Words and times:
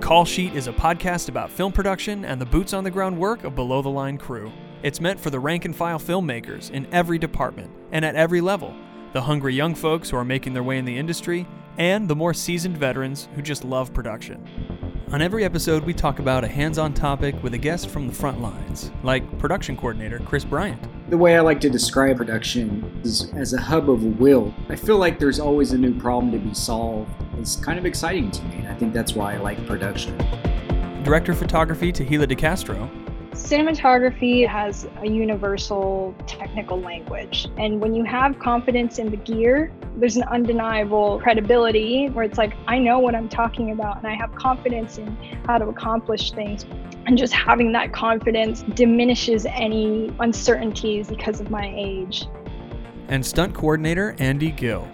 Call 0.00 0.24
Sheet 0.24 0.54
is 0.54 0.68
a 0.68 0.72
podcast 0.72 1.28
about 1.28 1.50
film 1.50 1.72
production 1.72 2.24
and 2.24 2.40
the 2.40 2.46
boots 2.46 2.72
on 2.72 2.84
the 2.84 2.90
ground 2.90 3.18
work 3.18 3.44
of 3.44 3.54
below 3.54 3.82
the 3.82 3.88
line 3.88 4.18
crew. 4.18 4.52
It's 4.82 5.00
meant 5.00 5.18
for 5.18 5.30
the 5.30 5.40
rank 5.40 5.64
and 5.64 5.74
file 5.74 5.98
filmmakers 5.98 6.70
in 6.70 6.86
every 6.92 7.18
department 7.18 7.70
and 7.90 8.04
at 8.04 8.14
every 8.14 8.40
level 8.40 8.74
the 9.12 9.22
hungry 9.22 9.54
young 9.54 9.74
folks 9.74 10.10
who 10.10 10.16
are 10.18 10.24
making 10.26 10.52
their 10.52 10.62
way 10.62 10.76
in 10.76 10.84
the 10.84 10.98
industry, 10.98 11.46
and 11.78 12.06
the 12.06 12.14
more 12.14 12.34
seasoned 12.34 12.76
veterans 12.76 13.30
who 13.34 13.40
just 13.40 13.64
love 13.64 13.94
production. 13.94 14.46
On 15.10 15.22
every 15.22 15.42
episode, 15.42 15.84
we 15.84 15.94
talk 15.94 16.18
about 16.18 16.44
a 16.44 16.48
hands 16.48 16.76
on 16.76 16.92
topic 16.92 17.42
with 17.42 17.54
a 17.54 17.58
guest 17.58 17.88
from 17.88 18.06
the 18.06 18.12
front 18.12 18.42
lines, 18.42 18.90
like 19.02 19.38
production 19.38 19.74
coordinator 19.74 20.18
Chris 20.18 20.44
Bryant. 20.44 20.82
The 21.08 21.16
way 21.16 21.36
I 21.36 21.40
like 21.40 21.60
to 21.60 21.70
describe 21.70 22.16
production 22.16 23.00
is 23.04 23.32
as 23.34 23.52
a 23.52 23.60
hub 23.60 23.88
of 23.88 24.18
will. 24.18 24.52
I 24.68 24.74
feel 24.74 24.98
like 24.98 25.20
there's 25.20 25.38
always 25.38 25.70
a 25.70 25.78
new 25.78 25.94
problem 25.94 26.32
to 26.32 26.38
be 26.38 26.52
solved. 26.52 27.08
It's 27.38 27.54
kind 27.54 27.78
of 27.78 27.86
exciting 27.86 28.32
to 28.32 28.42
me, 28.46 28.56
and 28.56 28.66
I 28.66 28.74
think 28.74 28.92
that's 28.92 29.14
why 29.14 29.34
I 29.34 29.36
like 29.36 29.64
production. 29.68 30.18
Director 31.04 31.30
of 31.30 31.38
photography 31.38 31.92
Tahila 31.92 32.26
DeCastro, 32.26 32.90
Cinematography 33.36 34.48
has 34.48 34.88
a 35.00 35.06
universal 35.06 36.12
technical 36.26 36.80
language. 36.80 37.46
And 37.56 37.80
when 37.80 37.94
you 37.94 38.02
have 38.02 38.38
confidence 38.40 38.98
in 38.98 39.10
the 39.10 39.18
gear, 39.18 39.70
there's 39.96 40.16
an 40.16 40.24
undeniable 40.24 41.18
credibility 41.20 42.08
where 42.10 42.24
it's 42.24 42.38
like, 42.38 42.54
I 42.68 42.78
know 42.78 42.98
what 42.98 43.14
I'm 43.14 43.28
talking 43.28 43.70
about 43.70 43.98
and 43.98 44.06
I 44.06 44.14
have 44.14 44.34
confidence 44.34 44.98
in 44.98 45.16
how 45.46 45.58
to 45.58 45.68
accomplish 45.68 46.32
things. 46.32 46.64
And 47.06 47.16
just 47.16 47.32
having 47.32 47.72
that 47.72 47.92
confidence 47.92 48.62
diminishes 48.62 49.46
any 49.46 50.14
uncertainties 50.20 51.08
because 51.08 51.40
of 51.40 51.50
my 51.50 51.72
age. 51.74 52.26
And 53.08 53.24
stunt 53.24 53.54
coordinator 53.54 54.14
Andy 54.18 54.50
Gill. 54.50 54.86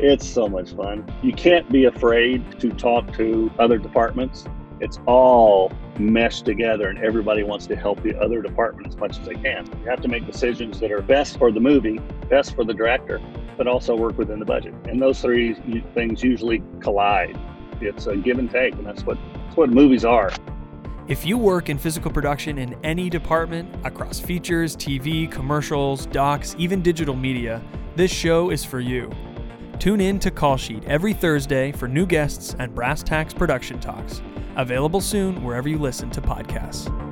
It's 0.00 0.26
so 0.26 0.48
much 0.48 0.72
fun. 0.72 1.04
You 1.22 1.32
can't 1.32 1.70
be 1.70 1.84
afraid 1.84 2.58
to 2.60 2.70
talk 2.70 3.12
to 3.14 3.50
other 3.58 3.78
departments 3.78 4.46
it's 4.80 4.98
all 5.06 5.72
meshed 5.98 6.44
together 6.44 6.88
and 6.88 6.98
everybody 6.98 7.42
wants 7.42 7.66
to 7.66 7.74
help 7.74 8.02
the 8.02 8.16
other 8.20 8.40
department 8.40 8.86
as 8.86 8.96
much 8.96 9.18
as 9.18 9.26
they 9.26 9.34
can. 9.34 9.66
You 9.82 9.90
have 9.90 10.00
to 10.02 10.08
make 10.08 10.26
decisions 10.26 10.78
that 10.80 10.92
are 10.92 11.02
best 11.02 11.38
for 11.38 11.50
the 11.50 11.60
movie, 11.60 11.98
best 12.28 12.54
for 12.54 12.64
the 12.64 12.74
director, 12.74 13.20
but 13.58 13.66
also 13.66 13.94
work 13.94 14.16
within 14.16 14.38
the 14.38 14.46
budget. 14.46 14.72
And 14.88 15.02
those 15.02 15.20
three 15.20 15.54
things 15.92 16.22
usually 16.22 16.62
collide. 16.80 17.38
It's 17.80 18.06
a 18.06 18.16
give 18.16 18.38
and 18.38 18.50
take, 18.50 18.74
and 18.74 18.86
that's 18.86 19.02
what 19.02 19.18
that's 19.34 19.56
what 19.56 19.68
movies 19.68 20.04
are. 20.04 20.30
If 21.08 21.24
you 21.26 21.38
work 21.38 21.68
in 21.68 21.78
physical 21.78 22.10
production 22.10 22.58
in 22.58 22.76
any 22.84 23.08
department 23.10 23.74
across 23.84 24.20
features, 24.20 24.76
TV, 24.76 25.30
commercials, 25.30 26.06
docs, 26.06 26.54
even 26.58 26.82
digital 26.82 27.16
media, 27.16 27.62
this 27.96 28.10
show 28.10 28.50
is 28.50 28.64
for 28.64 28.80
you. 28.80 29.10
Tune 29.78 30.00
in 30.00 30.18
to 30.18 30.30
Call 30.30 30.56
Sheet 30.56 30.84
every 30.84 31.14
Thursday 31.14 31.72
for 31.72 31.88
new 31.88 32.04
guests 32.04 32.54
and 32.58 32.74
brass 32.74 33.02
tacks 33.02 33.32
production 33.32 33.80
talks. 33.80 34.22
Available 34.56 35.00
soon 35.00 35.42
wherever 35.42 35.68
you 35.68 35.78
listen 35.78 36.10
to 36.10 36.20
podcasts. 36.20 37.07